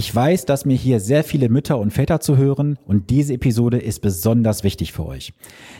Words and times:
Ich 0.00 0.14
weiß, 0.14 0.46
dass 0.46 0.64
mir 0.64 0.78
hier 0.78 0.98
sehr 0.98 1.24
viele 1.24 1.50
Mütter 1.50 1.78
und 1.78 1.92
Väter 1.92 2.20
zuhören 2.20 2.78
und 2.86 3.10
diese 3.10 3.34
Episode 3.34 3.76
ist 3.76 4.00
besonders 4.00 4.64
wichtig 4.64 4.94
für 4.94 5.04
euch. 5.04 5.34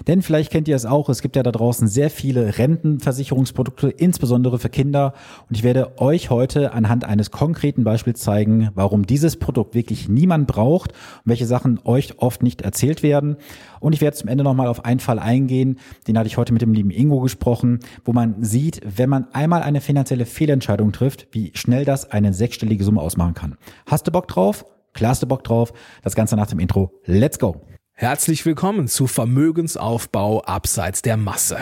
Denn 0.09 0.21
vielleicht 0.21 0.53
kennt 0.53 0.69
ihr 0.69 0.77
es 0.77 0.85
auch, 0.85 1.09
es 1.09 1.23
gibt 1.23 1.37
ja 1.37 1.43
da 1.43 1.51
draußen 1.51 1.89
sehr 1.89 2.11
viele 2.11 2.59
Rentenversicherungsprodukte, 2.59 3.89
insbesondere 3.89 4.59
für 4.59 4.69
Kinder 4.69 5.15
und 5.49 5.57
ich 5.57 5.63
werde 5.63 5.99
euch 5.99 6.29
heute 6.29 6.75
anhand 6.75 7.07
eines 7.07 7.31
konkreten 7.31 7.83
Beispiels 7.83 8.21
zeigen, 8.21 8.69
warum 8.75 9.07
dieses 9.07 9.39
Produkt 9.39 9.75
wirklich 9.75 10.11
niemand 10.11 10.47
braucht 10.47 10.93
und 10.93 11.31
welche 11.31 11.47
Sachen 11.47 11.81
euch 11.85 12.19
oft 12.19 12.43
nicht 12.43 12.61
erzählt 12.61 13.03
werden. 13.03 13.39
Und 13.81 13.95
ich 13.95 14.03
werde 14.03 14.19
zum 14.19 14.29
Ende 14.29 14.45
nochmal 14.45 14.67
auf 14.67 14.85
einen 14.85 15.01
Fall 15.01 15.19
eingehen, 15.19 15.79
den 16.07 16.19
hatte 16.19 16.27
ich 16.27 16.37
heute 16.37 16.53
mit 16.53 16.61
dem 16.61 16.75
lieben 16.75 16.91
Ingo 16.91 17.21
gesprochen, 17.21 17.81
wo 18.05 18.13
man 18.13 18.45
sieht, 18.45 18.83
wenn 18.85 19.09
man 19.09 19.29
einmal 19.33 19.63
eine 19.63 19.81
finanzielle 19.81 20.27
Fehlentscheidung 20.27 20.93
trifft, 20.93 21.29
wie 21.33 21.53
schnell 21.55 21.87
das 21.87 22.11
eine 22.11 22.35
sechsstellige 22.35 22.85
Summe 22.85 23.01
ausmachen 23.01 23.33
kann. 23.33 23.57
Hast 23.87 24.10
du 24.11 24.13
Bock 24.13 24.29
drauf? 24.29 24.65
Klar 24.93 25.13
hast 25.13 25.23
du 25.23 25.27
Bock 25.27 25.45
drauf. 25.45 25.73
Das 26.03 26.15
Ganze 26.15 26.37
nach 26.37 26.49
dem 26.49 26.59
Intro. 26.59 26.93
Let's 27.05 27.39
go! 27.39 27.67
Herzlich 27.93 28.45
willkommen 28.45 28.89
zu 28.89 29.07
Vermögensaufbau 29.07 30.43
abseits 30.43 31.03
der 31.03 31.17
Masse. 31.17 31.59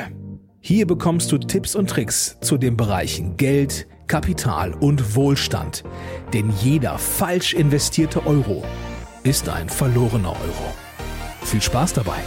Hier 0.60 0.86
bekommst 0.86 1.30
du 1.32 1.38
Tipps 1.38 1.74
und 1.74 1.90
Tricks 1.90 2.38
zu 2.40 2.56
den 2.56 2.76
Bereichen 2.76 3.36
Geld, 3.36 3.86
Kapital 4.06 4.72
und 4.72 5.14
Wohlstand. 5.16 5.84
Denn 6.32 6.50
jeder 6.60 6.98
falsch 6.98 7.54
investierte 7.54 8.26
Euro 8.26 8.64
ist 9.24 9.48
ein 9.48 9.68
verlorener 9.68 10.30
Euro. 10.30 10.74
Viel 11.42 11.60
Spaß 11.60 11.94
dabei! 11.94 12.18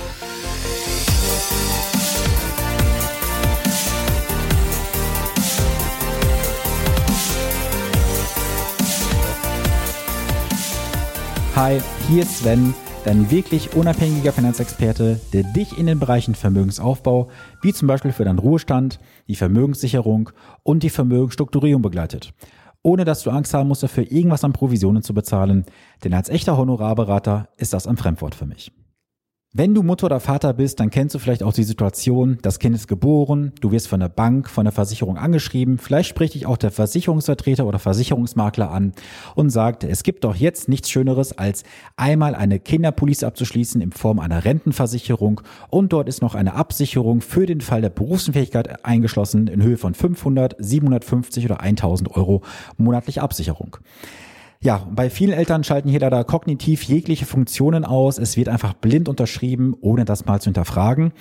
Hi, 11.62 11.80
hier 12.08 12.24
ist 12.24 12.40
Sven, 12.40 12.74
dein 13.06 13.30
wirklich 13.30 13.76
unabhängiger 13.76 14.32
Finanzexperte, 14.32 15.22
der 15.32 15.44
dich 15.44 15.78
in 15.78 15.86
den 15.86 16.00
Bereichen 16.00 16.34
Vermögensaufbau, 16.34 17.30
wie 17.62 17.72
zum 17.72 17.88
Beispiel 17.88 18.12
für 18.12 18.26
deinen 18.26 18.40
Ruhestand, 18.40 18.98
die 19.28 19.36
Vermögenssicherung 19.36 20.32
und 20.64 20.82
die 20.82 20.90
Vermögensstrukturierung 20.90 21.84
begleitet. 21.84 22.34
Ohne 22.82 23.06
dass 23.06 23.22
du 23.22 23.30
Angst 23.30 23.54
haben 23.54 23.68
musst, 23.68 23.84
dafür 23.84 24.12
irgendwas 24.12 24.44
an 24.44 24.54
Provisionen 24.54 25.04
zu 25.04 25.14
bezahlen, 25.14 25.66
denn 26.04 26.16
als 26.16 26.30
echter 26.30 26.58
Honorarberater 26.58 27.50
ist 27.58 27.74
das 27.74 27.86
ein 27.86 27.98
Fremdwort 27.98 28.34
für 28.34 28.48
mich. 28.48 28.72
Wenn 29.54 29.76
du 29.76 29.84
Mutter 29.84 30.06
oder 30.06 30.22
Vater 30.22 30.54
bist, 30.54 30.80
dann 30.80 30.92
kennst 30.92 31.14
du 31.14 31.20
vielleicht 31.20 31.44
auch 31.44 31.52
die 31.52 31.66
Situation, 31.66 32.38
das 32.42 32.58
Kind 32.58 32.74
ist 32.74 32.88
geboren, 32.88 33.52
du 33.60 33.74
wirst 33.74 33.90
von 33.90 34.00
der 34.00 34.08
Bank, 34.08 34.50
von 34.50 34.64
der 34.64 34.72
Versicherung 34.72 35.18
angeschrieben, 35.18 35.78
vielleicht 35.78 36.08
spricht 36.08 36.36
dich 36.36 36.46
auch 36.46 36.56
der 36.56 36.72
Versicherungsvertreter 36.72 37.66
oder 37.66 37.78
Versicherungsmakler 37.78 38.72
an 38.72 38.94
und 39.36 39.50
sagt, 39.50 39.84
es 39.84 40.04
gibt 40.04 40.24
doch 40.24 40.38
jetzt 40.38 40.70
nichts 40.70 40.90
Schöneres, 40.90 41.38
als 41.38 41.64
einmal 41.98 42.34
eine 42.34 42.62
Kinderpolice 42.62 43.28
abzuschließen 43.28 43.82
in 43.82 43.92
Form 43.92 44.20
einer 44.20 44.46
Rentenversicherung 44.46 45.42
und 45.70 45.92
dort 45.92 46.08
ist 46.08 46.22
noch 46.22 46.34
eine 46.34 46.54
Absicherung 46.54 47.20
für 47.20 47.46
den 47.46 47.60
Fall 47.60 47.82
der 47.82 47.90
Berufsunfähigkeit 47.90 48.86
eingeschlossen 48.86 49.48
in 49.48 49.62
Höhe 49.62 49.76
von 49.76 49.94
500, 49.94 50.56
750 50.60 51.44
oder 51.44 51.60
1000 51.60 52.16
Euro 52.16 52.42
monatliche 52.78 53.22
Absicherung. 53.22 53.76
Ja, 54.64 54.88
bei 54.92 55.10
vielen 55.10 55.34
Eltern 55.34 55.64
schalten 55.64 55.90
hier 55.90 56.02
leider 56.02 56.24
kognitiv 56.24 56.84
jegliche 56.84 57.26
Funktionen 57.26 57.84
aus. 57.84 58.20
Es 58.20 58.38
wird 58.38 58.48
einfach 58.48 58.74
blind 58.74 59.10
unterschrieben, 59.10 59.76
ohne 59.82 60.06
das 60.06 60.26
mal 60.26 60.40
zu 60.40 60.50
hinterfragen. 60.50 61.14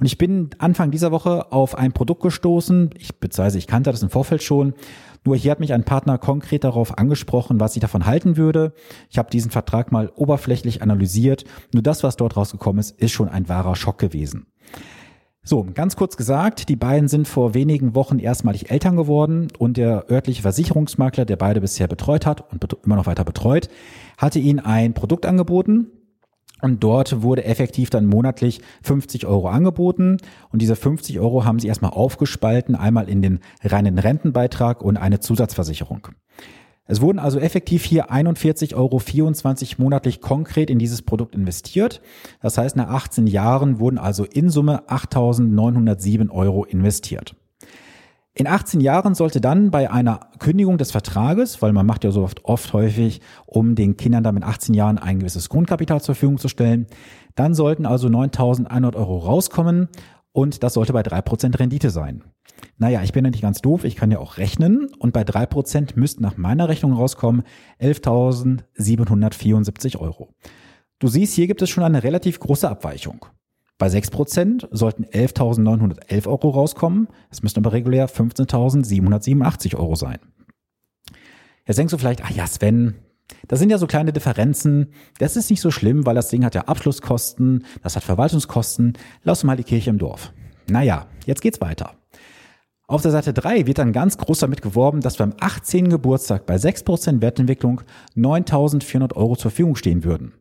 Und 0.00 0.06
ich 0.06 0.18
bin 0.18 0.50
Anfang 0.58 0.90
dieser 0.90 1.12
Woche 1.12 1.52
auf 1.52 1.78
ein 1.78 1.92
Produkt 1.92 2.20
gestoßen. 2.20 2.90
Ich 2.98 3.14
beziehungsweise 3.14 3.58
ich 3.58 3.68
kannte 3.68 3.92
das 3.92 4.02
im 4.02 4.10
Vorfeld 4.10 4.42
schon. 4.42 4.74
Nur 5.24 5.36
hier 5.36 5.52
hat 5.52 5.60
mich 5.60 5.72
ein 5.72 5.84
Partner 5.84 6.18
konkret 6.18 6.64
darauf 6.64 6.98
angesprochen, 6.98 7.60
was 7.60 7.76
ich 7.76 7.80
davon 7.80 8.06
halten 8.06 8.36
würde. 8.36 8.72
Ich 9.08 9.18
habe 9.18 9.30
diesen 9.30 9.52
Vertrag 9.52 9.92
mal 9.92 10.10
oberflächlich 10.16 10.82
analysiert. 10.82 11.44
Nur 11.72 11.84
das, 11.84 12.02
was 12.02 12.16
dort 12.16 12.36
rausgekommen 12.36 12.80
ist, 12.80 12.98
ist 13.00 13.12
schon 13.12 13.28
ein 13.28 13.48
wahrer 13.48 13.76
Schock 13.76 13.98
gewesen. 13.98 14.46
So, 15.42 15.66
ganz 15.72 15.96
kurz 15.96 16.18
gesagt, 16.18 16.68
die 16.68 16.76
beiden 16.76 17.08
sind 17.08 17.26
vor 17.26 17.54
wenigen 17.54 17.94
Wochen 17.94 18.18
erstmalig 18.18 18.70
Eltern 18.70 18.96
geworden 18.96 19.48
und 19.58 19.78
der 19.78 20.10
örtliche 20.10 20.42
Versicherungsmakler, 20.42 21.24
der 21.24 21.36
beide 21.36 21.62
bisher 21.62 21.88
betreut 21.88 22.26
hat 22.26 22.52
und 22.52 22.62
immer 22.84 22.96
noch 22.96 23.06
weiter 23.06 23.24
betreut, 23.24 23.68
hatte 24.18 24.38
ihnen 24.38 24.60
ein 24.60 24.92
Produkt 24.92 25.24
angeboten, 25.24 25.86
und 26.62 26.82
dort 26.84 27.22
wurde 27.22 27.44
effektiv 27.44 27.90
dann 27.90 28.06
monatlich 28.06 28.60
50 28.82 29.26
Euro 29.26 29.48
angeboten. 29.48 30.18
Und 30.52 30.62
diese 30.62 30.76
50 30.76 31.18
Euro 31.20 31.44
haben 31.44 31.58
sie 31.58 31.68
erstmal 31.68 31.92
aufgespalten, 31.92 32.74
einmal 32.74 33.08
in 33.08 33.22
den 33.22 33.40
reinen 33.62 33.98
Rentenbeitrag 33.98 34.82
und 34.82 34.96
eine 34.96 35.20
Zusatzversicherung. 35.20 36.08
Es 36.90 37.00
wurden 37.00 37.20
also 37.20 37.38
effektiv 37.38 37.84
hier 37.84 38.10
41,24 38.10 38.74
Euro 38.74 39.00
monatlich 39.78 40.20
konkret 40.20 40.70
in 40.70 40.80
dieses 40.80 41.02
Produkt 41.02 41.36
investiert. 41.36 42.00
Das 42.42 42.58
heißt, 42.58 42.74
nach 42.74 42.88
18 42.88 43.28
Jahren 43.28 43.78
wurden 43.78 43.96
also 43.96 44.24
in 44.24 44.50
Summe 44.50 44.82
8.907 44.88 46.30
Euro 46.30 46.64
investiert. 46.64 47.36
In 48.34 48.48
18 48.48 48.80
Jahren 48.80 49.14
sollte 49.14 49.40
dann 49.40 49.70
bei 49.70 49.88
einer 49.88 50.18
Kündigung 50.40 50.78
des 50.78 50.90
Vertrages, 50.90 51.62
weil 51.62 51.72
man 51.72 51.86
macht 51.86 52.02
ja 52.02 52.10
so 52.10 52.24
oft, 52.24 52.44
oft 52.44 52.72
häufig, 52.72 53.20
um 53.46 53.76
den 53.76 53.96
Kindern 53.96 54.24
dann 54.24 54.34
mit 54.34 54.42
18 54.42 54.74
Jahren 54.74 54.98
ein 54.98 55.20
gewisses 55.20 55.48
Grundkapital 55.48 56.00
zur 56.00 56.16
Verfügung 56.16 56.38
zu 56.38 56.48
stellen, 56.48 56.88
dann 57.36 57.54
sollten 57.54 57.86
also 57.86 58.08
9.100 58.08 58.96
Euro 58.96 59.18
rauskommen 59.18 59.88
und 60.32 60.62
das 60.62 60.74
sollte 60.74 60.92
bei 60.92 61.00
3% 61.02 61.58
Rendite 61.58 61.90
sein. 61.90 62.22
Naja, 62.78 63.02
ich 63.02 63.12
bin 63.12 63.24
ja 63.24 63.30
nicht 63.30 63.42
ganz 63.42 63.60
doof, 63.60 63.84
ich 63.84 63.96
kann 63.96 64.10
ja 64.10 64.18
auch 64.18 64.38
rechnen 64.38 64.88
und 64.98 65.12
bei 65.12 65.22
drei 65.24 65.46
Prozent 65.46 65.96
müssten 65.96 66.22
nach 66.22 66.36
meiner 66.36 66.68
Rechnung 66.68 66.92
rauskommen 66.92 67.44
11.774 67.80 69.98
Euro. 69.98 70.34
Du 70.98 71.08
siehst, 71.08 71.34
hier 71.34 71.46
gibt 71.46 71.62
es 71.62 71.70
schon 71.70 71.84
eine 71.84 72.02
relativ 72.02 72.38
große 72.40 72.68
Abweichung. 72.68 73.24
Bei 73.78 73.88
sechs 73.88 74.10
Prozent 74.10 74.68
sollten 74.70 75.04
11.911 75.04 76.26
Euro 76.26 76.50
rauskommen, 76.50 77.08
es 77.30 77.42
müssten 77.42 77.60
aber 77.60 77.72
regulär 77.72 78.10
15.787 78.10 79.74
Euro 79.74 79.94
sein. 79.94 80.18
Jetzt 81.66 81.78
denkst 81.78 81.92
du 81.92 81.98
vielleicht, 81.98 82.24
ah 82.24 82.30
ja, 82.34 82.46
Sven, 82.46 82.96
das 83.48 83.58
sind 83.58 83.70
ja 83.70 83.78
so 83.78 83.86
kleine 83.86 84.12
Differenzen. 84.12 84.92
Das 85.18 85.36
ist 85.36 85.50
nicht 85.50 85.60
so 85.60 85.70
schlimm, 85.70 86.06
weil 86.06 86.14
das 86.14 86.28
Ding 86.28 86.44
hat 86.44 86.54
ja 86.54 86.62
Abschlusskosten, 86.62 87.64
das 87.82 87.96
hat 87.96 88.04
Verwaltungskosten. 88.04 88.94
Lass 89.22 89.44
mal 89.44 89.56
die 89.56 89.64
Kirche 89.64 89.90
im 89.90 89.98
Dorf. 89.98 90.32
Naja, 90.68 91.06
jetzt 91.26 91.42
geht's 91.42 91.60
weiter. 91.60 91.94
Auf 92.86 93.02
der 93.02 93.12
Seite 93.12 93.32
3 93.32 93.66
wird 93.66 93.78
dann 93.78 93.92
ganz 93.92 94.18
groß 94.18 94.40
damit 94.40 94.62
geworben, 94.62 95.00
dass 95.00 95.16
beim 95.16 95.32
18. 95.38 95.90
Geburtstag 95.90 96.44
bei 96.46 96.56
6% 96.56 97.20
Wertentwicklung 97.22 97.82
9.400 98.16 99.14
Euro 99.14 99.36
zur 99.36 99.52
Verfügung 99.52 99.76
stehen 99.76 100.02
würden. 100.02 100.34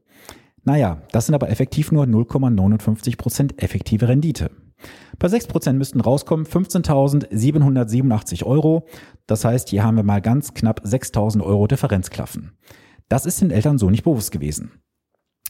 Naja, 0.64 1.02
das 1.12 1.28
sind 1.28 1.36
aber 1.36 1.50
effektiv 1.50 1.92
nur 1.92 2.06
0,59% 2.06 3.62
effektive 3.62 4.08
Rendite. 4.08 4.52
Bei 5.18 5.28
6% 5.28 5.74
müssten 5.74 6.02
rauskommen 6.02 6.46
15.787 6.46 8.44
Euro. 8.46 8.86
Das 9.28 9.46
heißt, 9.46 9.70
hier 9.70 9.84
haben 9.84 9.98
wir 9.98 10.04
mal 10.04 10.22
ganz 10.22 10.54
knapp 10.54 10.82
6.000 10.86 11.42
Euro 11.44 11.68
Differenzklaffen. 11.68 12.52
Das 13.10 13.26
ist 13.26 13.42
den 13.42 13.52
Eltern 13.52 13.78
so 13.78 13.90
nicht 13.90 14.04
bewusst 14.04 14.32
gewesen. 14.32 14.72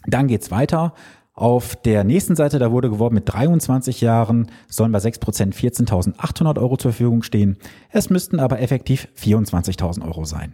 Dann 0.08 0.28
geht's 0.28 0.50
weiter. 0.50 0.94
Auf 1.34 1.76
der 1.78 2.04
nächsten 2.04 2.36
Seite, 2.36 2.60
da 2.60 2.72
wurde 2.72 2.90
geworben, 2.90 3.16
mit 3.16 3.32
23 3.32 4.02
Jahren 4.02 4.52
sollen 4.68 4.92
bei 4.92 5.00
6% 5.00 5.54
14.800 5.54 6.60
Euro 6.60 6.76
zur 6.76 6.92
Verfügung 6.92 7.24
stehen. 7.24 7.58
Es 7.92 8.10
müssten 8.10 8.40
aber 8.40 8.60
effektiv 8.60 9.08
24.000 9.18 10.06
Euro 10.06 10.26
sein. 10.26 10.54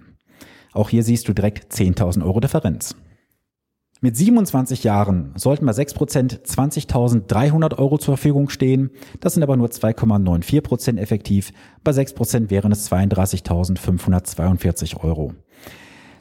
Auch 0.74 0.90
hier 0.90 1.04
siehst 1.04 1.28
du 1.28 1.34
direkt 1.34 1.74
10.000 1.74 2.24
Euro 2.24 2.40
Differenz. 2.40 2.96
Mit 4.02 4.18
27 4.18 4.84
Jahren 4.84 5.32
sollten 5.36 5.66
bei 5.66 5.72
6% 5.72 6.46
20.300 6.46 7.78
Euro 7.78 7.98
zur 7.98 8.18
Verfügung 8.18 8.50
stehen. 8.50 8.92
Das 9.22 9.34
sind 9.34 9.44
aber 9.44 9.56
nur 9.56 9.70
2,94% 9.70 11.00
effektiv. 11.00 11.54
Bei 11.84 11.92
6% 11.92 12.50
wären 12.50 12.74
es 12.74 12.92
32.542 12.92 15.02
Euro. 15.02 15.34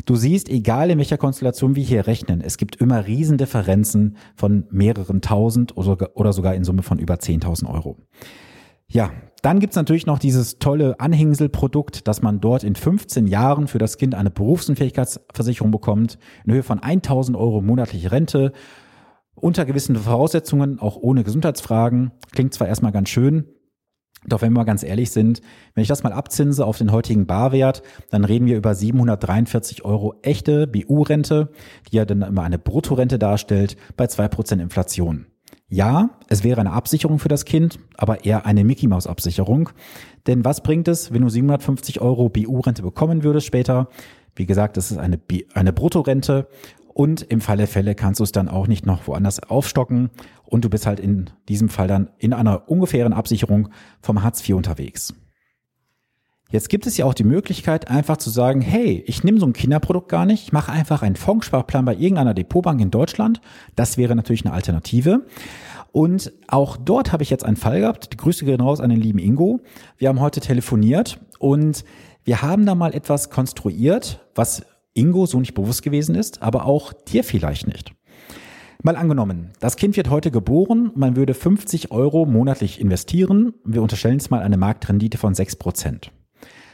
Du 0.06 0.16
siehst, 0.16 0.48
egal 0.48 0.90
in 0.90 0.98
welcher 0.98 1.18
Konstellation 1.18 1.76
wir 1.76 1.82
hier 1.82 2.06
rechnen, 2.06 2.40
es 2.40 2.58
gibt 2.58 2.76
immer 2.76 3.06
Riesendifferenzen 3.06 4.16
von 4.36 4.66
mehreren 4.70 5.20
tausend 5.20 5.76
oder 5.76 6.32
sogar 6.32 6.54
in 6.54 6.64
Summe 6.64 6.82
von 6.82 6.98
über 6.98 7.14
10.000 7.14 7.72
Euro. 7.72 7.96
Ja, 8.94 9.10
dann 9.42 9.58
gibt's 9.58 9.74
natürlich 9.74 10.06
noch 10.06 10.20
dieses 10.20 10.60
tolle 10.60 11.00
Anhängselprodukt, 11.00 12.06
dass 12.06 12.22
man 12.22 12.40
dort 12.40 12.62
in 12.62 12.76
15 12.76 13.26
Jahren 13.26 13.66
für 13.66 13.78
das 13.78 13.98
Kind 13.98 14.14
eine 14.14 14.30
Berufsunfähigkeitsversicherung 14.30 15.72
bekommt, 15.72 16.16
in 16.46 16.52
Höhe 16.52 16.62
von 16.62 16.78
1000 16.78 17.36
Euro 17.36 17.60
monatliche 17.60 18.12
Rente, 18.12 18.52
unter 19.34 19.64
gewissen 19.64 19.96
Voraussetzungen, 19.96 20.78
auch 20.78 20.96
ohne 20.96 21.24
Gesundheitsfragen. 21.24 22.12
Klingt 22.30 22.54
zwar 22.54 22.68
erstmal 22.68 22.92
ganz 22.92 23.08
schön, 23.08 23.48
doch 24.28 24.42
wenn 24.42 24.52
wir 24.52 24.60
mal 24.60 24.64
ganz 24.64 24.84
ehrlich 24.84 25.10
sind, 25.10 25.40
wenn 25.74 25.82
ich 25.82 25.88
das 25.88 26.04
mal 26.04 26.12
abzinse 26.12 26.64
auf 26.64 26.78
den 26.78 26.92
heutigen 26.92 27.26
Barwert, 27.26 27.82
dann 28.10 28.24
reden 28.24 28.46
wir 28.46 28.56
über 28.56 28.76
743 28.76 29.84
Euro 29.84 30.14
echte 30.22 30.68
BU-Rente, 30.68 31.50
die 31.90 31.96
ja 31.96 32.04
dann 32.04 32.22
immer 32.22 32.44
eine 32.44 32.60
Bruttorente 32.60 33.18
darstellt 33.18 33.76
bei 33.96 34.06
zwei 34.06 34.28
Prozent 34.28 34.62
Inflation. 34.62 35.26
Ja, 35.68 36.10
es 36.28 36.44
wäre 36.44 36.60
eine 36.60 36.72
Absicherung 36.72 37.18
für 37.18 37.28
das 37.28 37.44
Kind, 37.44 37.78
aber 37.96 38.24
eher 38.24 38.46
eine 38.46 38.64
Mickey-Maus-Absicherung. 38.64 39.70
Denn 40.26 40.44
was 40.44 40.62
bringt 40.62 40.88
es, 40.88 41.12
wenn 41.12 41.22
du 41.22 41.28
750 41.28 42.00
Euro 42.00 42.28
BU-Rente 42.28 42.82
bekommen 42.82 43.22
würdest 43.22 43.46
später? 43.46 43.88
Wie 44.36 44.46
gesagt, 44.46 44.76
das 44.76 44.90
ist 44.90 44.98
eine, 44.98 45.18
eine 45.54 45.72
Bruttorente 45.72 46.48
und 46.92 47.22
im 47.22 47.40
Fall 47.40 47.56
der 47.56 47.68
Fälle 47.68 47.94
kannst 47.94 48.20
du 48.20 48.24
es 48.24 48.32
dann 48.32 48.48
auch 48.48 48.68
nicht 48.68 48.86
noch 48.86 49.06
woanders 49.08 49.42
aufstocken 49.42 50.10
und 50.44 50.64
du 50.64 50.70
bist 50.70 50.86
halt 50.86 51.00
in 51.00 51.30
diesem 51.48 51.68
Fall 51.68 51.88
dann 51.88 52.10
in 52.18 52.32
einer 52.32 52.68
ungefähren 52.68 53.12
Absicherung 53.12 53.68
vom 54.00 54.22
Hartz 54.22 54.48
IV 54.48 54.56
unterwegs. 54.56 55.14
Jetzt 56.50 56.68
gibt 56.68 56.86
es 56.86 56.96
ja 56.96 57.04
auch 57.04 57.14
die 57.14 57.24
Möglichkeit, 57.24 57.90
einfach 57.90 58.16
zu 58.16 58.30
sagen, 58.30 58.60
hey, 58.60 59.02
ich 59.06 59.24
nehme 59.24 59.40
so 59.40 59.46
ein 59.46 59.54
Kinderprodukt 59.54 60.08
gar 60.08 60.24
nicht, 60.24 60.44
ich 60.44 60.52
mache 60.52 60.70
einfach 60.70 61.02
einen 61.02 61.16
Fondssparplan 61.16 61.84
bei 61.84 61.94
irgendeiner 61.94 62.34
Depotbank 62.34 62.80
in 62.80 62.90
Deutschland. 62.90 63.40
Das 63.74 63.98
wäre 63.98 64.14
natürlich 64.14 64.44
eine 64.44 64.54
Alternative. 64.54 65.26
Und 65.90 66.32
auch 66.48 66.76
dort 66.76 67.12
habe 67.12 67.22
ich 67.22 67.30
jetzt 67.30 67.44
einen 67.44 67.56
Fall 67.56 67.80
gehabt. 67.80 68.12
Die 68.12 68.16
Grüße 68.16 68.44
gehen 68.44 68.60
raus 68.60 68.80
an 68.80 68.90
den 68.90 69.00
lieben 69.00 69.18
Ingo. 69.18 69.60
Wir 69.96 70.08
haben 70.08 70.20
heute 70.20 70.40
telefoniert 70.40 71.18
und 71.38 71.84
wir 72.24 72.42
haben 72.42 72.66
da 72.66 72.74
mal 72.74 72.94
etwas 72.94 73.30
konstruiert, 73.30 74.20
was 74.34 74.64
Ingo 74.92 75.26
so 75.26 75.40
nicht 75.40 75.54
bewusst 75.54 75.82
gewesen 75.82 76.14
ist, 76.14 76.42
aber 76.42 76.66
auch 76.66 76.92
dir 76.92 77.24
vielleicht 77.24 77.66
nicht. 77.66 77.92
Mal 78.82 78.96
angenommen, 78.96 79.50
das 79.60 79.76
Kind 79.76 79.96
wird 79.96 80.10
heute 80.10 80.30
geboren, 80.30 80.92
man 80.94 81.16
würde 81.16 81.34
50 81.34 81.90
Euro 81.90 82.26
monatlich 82.26 82.80
investieren. 82.80 83.54
Wir 83.64 83.82
unterstellen 83.82 84.18
jetzt 84.18 84.30
mal 84.30 84.42
eine 84.42 84.56
Marktrendite 84.56 85.16
von 85.18 85.34
6 85.34 85.56
Prozent 85.56 86.12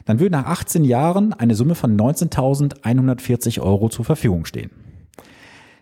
dann 0.04 0.20
würde 0.20 0.32
nach 0.32 0.46
18 0.46 0.84
Jahren 0.84 1.32
eine 1.32 1.54
Summe 1.54 1.74
von 1.74 1.96
19.140 1.96 3.60
Euro 3.60 3.88
zur 3.88 4.04
Verfügung 4.04 4.44
stehen. 4.44 4.70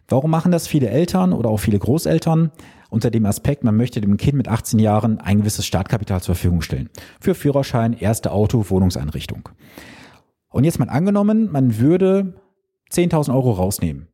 Warum 0.08 0.30
machen 0.30 0.52
das 0.52 0.66
viele 0.66 0.88
Eltern 0.88 1.32
oder 1.32 1.50
auch 1.50 1.58
viele 1.58 1.78
Großeltern? 1.78 2.50
Unter 2.90 3.10
dem 3.10 3.26
Aspekt, 3.26 3.64
man 3.64 3.76
möchte 3.76 4.00
dem 4.00 4.16
Kind 4.16 4.34
mit 4.38 4.48
18 4.48 4.78
Jahren 4.78 5.18
ein 5.20 5.40
gewisses 5.40 5.66
Startkapital 5.66 6.22
zur 6.22 6.34
Verfügung 6.34 6.62
stellen. 6.62 6.88
Für 7.20 7.34
Führerschein, 7.34 7.92
erste 7.92 8.32
Auto, 8.32 8.70
Wohnungseinrichtung. 8.70 9.50
Und 10.48 10.64
jetzt 10.64 10.78
mal 10.78 10.88
angenommen, 10.88 11.52
man 11.52 11.78
würde 11.78 12.40
10.000 12.90 13.34
Euro 13.34 13.52
rausnehmen. 13.52 14.08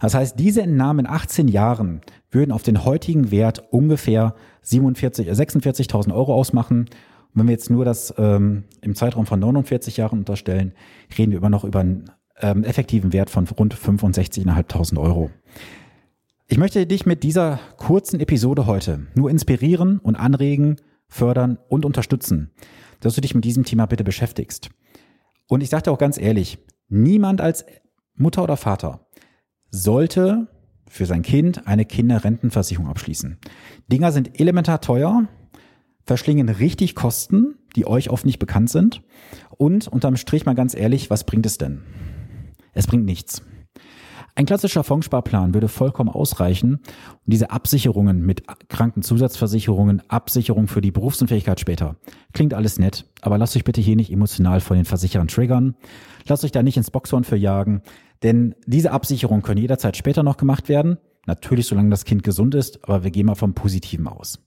Das 0.00 0.14
heißt, 0.14 0.38
diese 0.38 0.62
Entnahmen 0.62 1.06
in 1.06 1.10
18 1.10 1.48
Jahren 1.48 2.00
würden 2.30 2.52
auf 2.52 2.62
den 2.62 2.84
heutigen 2.84 3.30
Wert 3.30 3.62
ungefähr 3.70 4.34
47, 4.62 5.28
46.000 5.28 6.14
Euro 6.14 6.34
ausmachen 6.34 6.86
und 7.32 7.40
wenn 7.40 7.46
wir 7.48 7.52
jetzt 7.52 7.70
nur 7.70 7.84
das 7.84 8.12
ähm, 8.18 8.64
im 8.80 8.94
Zeitraum 8.94 9.26
von 9.26 9.38
49 9.38 9.96
Jahren 9.96 10.20
unterstellen, 10.20 10.72
reden 11.16 11.32
wir 11.32 11.38
immer 11.38 11.50
noch 11.50 11.64
über 11.64 11.80
einen 11.80 12.10
ähm, 12.40 12.64
effektiven 12.64 13.12
Wert 13.12 13.30
von 13.30 13.46
rund 13.46 13.74
65.500 13.74 14.98
Euro. 14.98 15.30
Ich 16.48 16.58
möchte 16.58 16.84
dich 16.86 17.06
mit 17.06 17.22
dieser 17.22 17.60
kurzen 17.76 18.18
Episode 18.18 18.66
heute 18.66 19.06
nur 19.14 19.30
inspirieren 19.30 19.98
und 20.00 20.16
anregen, 20.16 20.76
fördern 21.06 21.58
und 21.68 21.84
unterstützen, 21.84 22.50
dass 22.98 23.14
du 23.14 23.20
dich 23.20 23.34
mit 23.34 23.44
diesem 23.44 23.64
Thema 23.64 23.86
bitte 23.86 24.02
beschäftigst. 24.02 24.70
Und 25.46 25.62
ich 25.62 25.68
sage 25.68 25.84
dir 25.84 25.92
auch 25.92 25.98
ganz 25.98 26.18
ehrlich, 26.18 26.58
niemand 26.88 27.40
als 27.40 27.64
Mutter 28.14 28.42
oder 28.42 28.56
Vater 28.56 29.06
sollte 29.70 30.48
für 30.88 31.06
sein 31.06 31.22
Kind 31.22 31.68
eine 31.68 31.84
Kinderrentenversicherung 31.84 32.88
abschließen. 32.88 33.38
Dinger 33.86 34.10
sind 34.10 34.40
elementar 34.40 34.80
teuer, 34.80 35.28
verschlingen 36.04 36.48
richtig 36.48 36.94
Kosten, 36.94 37.56
die 37.76 37.86
euch 37.86 38.10
oft 38.10 38.26
nicht 38.26 38.38
bekannt 38.38 38.70
sind. 38.70 39.02
Und 39.56 39.88
unterm 39.88 40.16
Strich 40.16 40.46
mal 40.46 40.54
ganz 40.54 40.74
ehrlich, 40.74 41.10
was 41.10 41.24
bringt 41.24 41.46
es 41.46 41.58
denn? 41.58 41.82
Es 42.72 42.86
bringt 42.86 43.04
nichts. 43.04 43.42
Ein 44.36 44.46
klassischer 44.46 44.84
Fondssparplan 44.84 45.54
würde 45.54 45.68
vollkommen 45.68 46.08
ausreichen, 46.08 46.80
um 47.26 47.26
diese 47.26 47.50
Absicherungen 47.50 48.24
mit 48.24 48.44
Krankenzusatzversicherungen, 48.68 50.02
Absicherung 50.08 50.68
für 50.68 50.80
die 50.80 50.92
Berufsunfähigkeit 50.92 51.60
später. 51.60 51.96
Klingt 52.32 52.54
alles 52.54 52.78
nett, 52.78 53.06
aber 53.20 53.38
lasst 53.38 53.56
euch 53.56 53.64
bitte 53.64 53.80
hier 53.80 53.96
nicht 53.96 54.10
emotional 54.10 54.60
von 54.60 54.76
den 54.76 54.86
Versicherern 54.86 55.28
triggern. 55.28 55.74
Lasst 56.26 56.44
euch 56.44 56.52
da 56.52 56.62
nicht 56.62 56.76
ins 56.76 56.90
Boxhorn 56.90 57.24
für 57.24 57.36
jagen, 57.36 57.82
denn 58.22 58.54
diese 58.66 58.92
Absicherungen 58.92 59.42
können 59.42 59.60
jederzeit 59.60 59.96
später 59.96 60.22
noch 60.22 60.36
gemacht 60.36 60.68
werden. 60.68 60.98
Natürlich, 61.26 61.66
solange 61.66 61.90
das 61.90 62.04
Kind 62.04 62.22
gesund 62.22 62.54
ist, 62.54 62.84
aber 62.84 63.04
wir 63.04 63.10
gehen 63.10 63.26
mal 63.26 63.34
vom 63.34 63.54
Positiven 63.54 64.06
aus. 64.06 64.38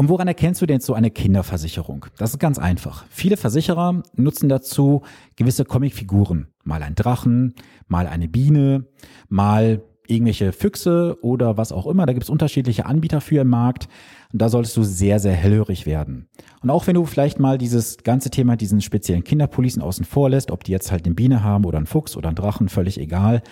Und 0.00 0.08
woran 0.08 0.28
erkennst 0.28 0.62
du 0.62 0.66
denn 0.66 0.80
so 0.80 0.94
eine 0.94 1.10
Kinderversicherung? 1.10 2.06
Das 2.16 2.30
ist 2.30 2.38
ganz 2.38 2.58
einfach. 2.58 3.04
Viele 3.10 3.36
Versicherer 3.36 4.02
nutzen 4.16 4.48
dazu 4.48 5.02
gewisse 5.36 5.66
Comicfiguren. 5.66 6.46
Mal 6.64 6.82
ein 6.82 6.94
Drachen, 6.94 7.52
mal 7.86 8.06
eine 8.06 8.26
Biene, 8.26 8.86
mal 9.28 9.82
irgendwelche 10.06 10.52
Füchse 10.52 11.18
oder 11.20 11.58
was 11.58 11.70
auch 11.70 11.86
immer. 11.86 12.06
Da 12.06 12.14
gibt 12.14 12.22
es 12.22 12.30
unterschiedliche 12.30 12.86
Anbieter 12.86 13.20
für 13.20 13.42
im 13.42 13.48
Markt. 13.48 13.88
Und 14.32 14.40
da 14.40 14.48
solltest 14.48 14.74
du 14.78 14.84
sehr, 14.84 15.18
sehr 15.18 15.34
hellhörig 15.34 15.84
werden. 15.84 16.30
Und 16.62 16.70
auch 16.70 16.86
wenn 16.86 16.94
du 16.94 17.04
vielleicht 17.04 17.38
mal 17.38 17.58
dieses 17.58 17.98
ganze 17.98 18.30
Thema, 18.30 18.56
diesen 18.56 18.80
speziellen 18.80 19.22
Kinderpolicen 19.22 19.82
außen 19.82 20.06
vor 20.06 20.30
lässt, 20.30 20.50
ob 20.50 20.64
die 20.64 20.72
jetzt 20.72 20.90
halt 20.90 21.04
eine 21.04 21.14
Biene 21.14 21.44
haben 21.44 21.66
oder 21.66 21.76
einen 21.76 21.86
Fuchs 21.86 22.16
oder 22.16 22.30
einen 22.30 22.36
Drachen, 22.36 22.70
völlig 22.70 22.98
egal. 22.98 23.42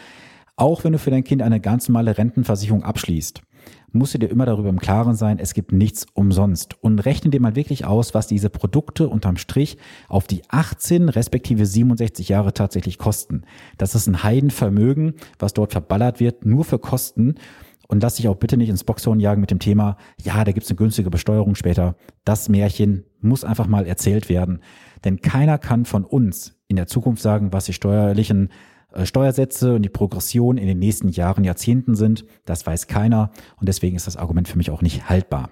Auch 0.56 0.82
wenn 0.82 0.94
du 0.94 0.98
für 0.98 1.10
dein 1.10 1.24
Kind 1.24 1.42
eine 1.42 1.60
ganz 1.60 1.90
normale 1.90 2.16
Rentenversicherung 2.16 2.84
abschließt, 2.84 3.42
musst 3.92 4.14
du 4.14 4.18
dir 4.18 4.28
immer 4.28 4.46
darüber 4.46 4.68
im 4.68 4.80
Klaren 4.80 5.14
sein, 5.14 5.38
es 5.38 5.54
gibt 5.54 5.72
nichts 5.72 6.06
umsonst. 6.14 6.82
Und 6.82 7.00
rechne 7.00 7.30
dir 7.30 7.40
mal 7.40 7.56
wirklich 7.56 7.84
aus, 7.84 8.14
was 8.14 8.26
diese 8.26 8.50
Produkte 8.50 9.08
unterm 9.08 9.36
Strich 9.36 9.78
auf 10.08 10.26
die 10.26 10.42
18 10.48 11.08
respektive 11.08 11.66
67 11.66 12.28
Jahre 12.28 12.52
tatsächlich 12.52 12.98
kosten. 12.98 13.42
Das 13.76 13.94
ist 13.94 14.06
ein 14.06 14.22
Heidenvermögen, 14.22 15.14
was 15.38 15.54
dort 15.54 15.72
verballert 15.72 16.20
wird, 16.20 16.44
nur 16.44 16.64
für 16.64 16.78
Kosten. 16.78 17.36
Und 17.88 18.02
lass 18.02 18.16
dich 18.16 18.28
auch 18.28 18.36
bitte 18.36 18.58
nicht 18.58 18.68
ins 18.68 18.84
Boxhorn 18.84 19.18
jagen 19.18 19.40
mit 19.40 19.50
dem 19.50 19.60
Thema, 19.60 19.96
ja, 20.22 20.44
da 20.44 20.52
gibt's 20.52 20.68
eine 20.68 20.76
günstige 20.76 21.08
Besteuerung 21.08 21.54
später. 21.54 21.96
Das 22.24 22.50
Märchen 22.50 23.04
muss 23.20 23.44
einfach 23.44 23.66
mal 23.66 23.86
erzählt 23.86 24.28
werden. 24.28 24.60
Denn 25.04 25.22
keiner 25.22 25.56
kann 25.56 25.86
von 25.86 26.04
uns 26.04 26.58
in 26.68 26.76
der 26.76 26.86
Zukunft 26.86 27.22
sagen, 27.22 27.52
was 27.52 27.64
die 27.64 27.72
steuerlichen 27.72 28.50
Steuersätze 29.04 29.74
und 29.74 29.82
die 29.82 29.88
Progression 29.88 30.56
in 30.56 30.66
den 30.66 30.78
nächsten 30.78 31.08
Jahren, 31.08 31.44
Jahrzehnten 31.44 31.94
sind. 31.94 32.24
Das 32.44 32.66
weiß 32.66 32.86
keiner 32.86 33.30
und 33.60 33.68
deswegen 33.68 33.96
ist 33.96 34.06
das 34.06 34.16
Argument 34.16 34.48
für 34.48 34.58
mich 34.58 34.70
auch 34.70 34.82
nicht 34.82 35.08
haltbar. 35.08 35.50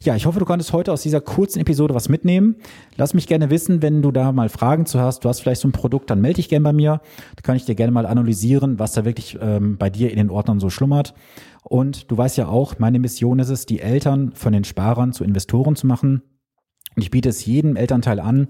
Ja, 0.00 0.14
ich 0.14 0.26
hoffe, 0.26 0.38
du 0.38 0.44
konntest 0.44 0.72
heute 0.72 0.92
aus 0.92 1.02
dieser 1.02 1.20
kurzen 1.20 1.58
Episode 1.58 1.92
was 1.92 2.08
mitnehmen. 2.08 2.56
Lass 2.96 3.14
mich 3.14 3.26
gerne 3.26 3.50
wissen, 3.50 3.82
wenn 3.82 4.00
du 4.00 4.12
da 4.12 4.30
mal 4.30 4.48
Fragen 4.48 4.86
zu 4.86 5.00
hast. 5.00 5.24
Du 5.24 5.28
hast 5.28 5.40
vielleicht 5.40 5.60
so 5.60 5.66
ein 5.66 5.72
Produkt, 5.72 6.08
dann 6.08 6.20
melde 6.20 6.36
dich 6.36 6.48
gerne 6.48 6.62
bei 6.62 6.72
mir. 6.72 7.00
Da 7.34 7.42
kann 7.42 7.56
ich 7.56 7.64
dir 7.64 7.74
gerne 7.74 7.90
mal 7.90 8.06
analysieren, 8.06 8.78
was 8.78 8.92
da 8.92 9.04
wirklich 9.04 9.36
ähm, 9.40 9.76
bei 9.76 9.90
dir 9.90 10.10
in 10.10 10.16
den 10.16 10.30
Ordnern 10.30 10.60
so 10.60 10.70
schlummert. 10.70 11.14
Und 11.64 12.12
du 12.12 12.16
weißt 12.16 12.36
ja 12.36 12.46
auch, 12.46 12.78
meine 12.78 13.00
Mission 13.00 13.40
ist 13.40 13.48
es, 13.48 13.66
die 13.66 13.80
Eltern 13.80 14.32
von 14.34 14.52
den 14.52 14.62
Sparern 14.62 15.12
zu 15.12 15.24
Investoren 15.24 15.74
zu 15.74 15.88
machen. 15.88 16.22
Und 16.94 17.02
ich 17.02 17.10
biete 17.10 17.28
es 17.28 17.44
jedem 17.44 17.74
Elternteil 17.74 18.20
an, 18.20 18.46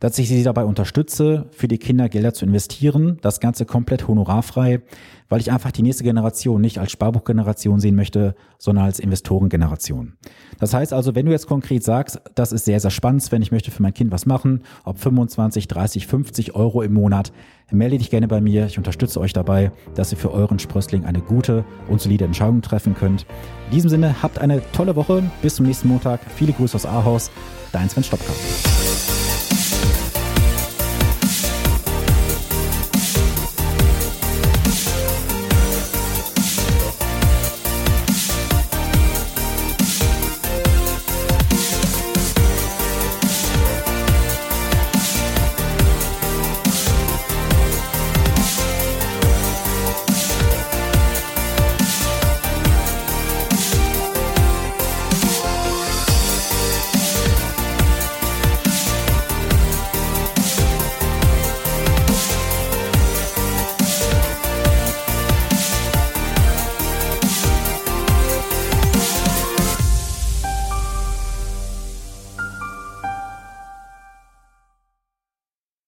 dass 0.00 0.18
ich 0.18 0.28
Sie 0.28 0.42
dabei 0.42 0.64
unterstütze, 0.64 1.46
für 1.50 1.68
die 1.68 1.78
Kinder 1.78 2.08
Gelder 2.08 2.34
zu 2.34 2.44
investieren. 2.44 3.18
Das 3.22 3.40
Ganze 3.40 3.64
komplett 3.64 4.06
honorarfrei, 4.08 4.82
weil 5.28 5.40
ich 5.40 5.50
einfach 5.50 5.72
die 5.72 5.82
nächste 5.82 6.04
Generation 6.04 6.60
nicht 6.60 6.78
als 6.78 6.92
Sparbuchgeneration 6.92 7.80
sehen 7.80 7.94
möchte, 7.94 8.34
sondern 8.58 8.84
als 8.84 8.98
Investorengeneration. 8.98 10.14
Das 10.58 10.74
heißt 10.74 10.92
also, 10.92 11.14
wenn 11.14 11.26
du 11.26 11.32
jetzt 11.32 11.46
konkret 11.46 11.84
sagst, 11.84 12.20
das 12.34 12.52
ist 12.52 12.64
sehr, 12.64 12.80
sehr 12.80 12.90
spannend, 12.90 13.30
wenn 13.32 13.42
ich 13.42 13.52
möchte 13.52 13.70
für 13.70 13.82
mein 13.82 13.94
Kind 13.94 14.10
was 14.10 14.26
machen, 14.26 14.62
ob 14.84 14.98
25, 14.98 15.68
30, 15.68 16.06
50 16.06 16.54
Euro 16.54 16.82
im 16.82 16.92
Monat, 16.92 17.32
melde 17.70 17.98
dich 17.98 18.10
gerne 18.10 18.28
bei 18.28 18.40
mir. 18.40 18.66
Ich 18.66 18.78
unterstütze 18.78 19.20
euch 19.20 19.32
dabei, 19.32 19.72
dass 19.94 20.12
ihr 20.12 20.18
für 20.18 20.32
euren 20.32 20.58
Sprössling 20.58 21.04
eine 21.04 21.20
gute 21.20 21.64
und 21.88 22.00
solide 22.00 22.24
Entscheidung 22.24 22.62
treffen 22.62 22.94
könnt. 22.94 23.26
In 23.66 23.76
diesem 23.76 23.90
Sinne, 23.90 24.22
habt 24.22 24.38
eine 24.38 24.62
tolle 24.72 24.96
Woche. 24.96 25.22
Bis 25.42 25.56
zum 25.56 25.66
nächsten 25.66 25.88
Montag. 25.88 26.20
Viele 26.36 26.52
Grüße 26.52 26.76
aus 26.76 26.86
Ahaus. 26.86 27.30
Dein 27.72 27.88
Sven 27.88 28.04
Stopka. 28.04 28.32